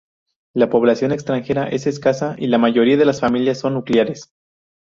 [0.55, 4.33] La población extranjera es escasa y la mayoría de las familias son nucleares.